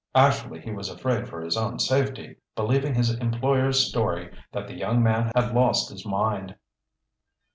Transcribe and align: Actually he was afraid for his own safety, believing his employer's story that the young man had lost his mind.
Actually 0.15 0.59
he 0.61 0.71
was 0.71 0.89
afraid 0.89 1.29
for 1.29 1.41
his 1.41 1.55
own 1.55 1.77
safety, 1.77 2.35
believing 2.55 2.95
his 2.95 3.11
employer's 3.19 3.85
story 3.87 4.35
that 4.51 4.65
the 4.67 4.73
young 4.73 5.03
man 5.03 5.31
had 5.35 5.53
lost 5.53 5.91
his 5.91 6.03
mind. 6.07 6.55